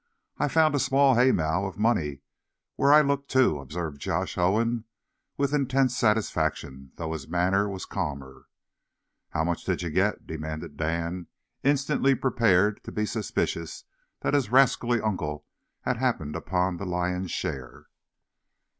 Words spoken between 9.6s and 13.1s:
did you get?" demanded Dan, instantly prepared to be